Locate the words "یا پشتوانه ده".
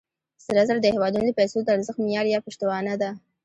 2.29-3.09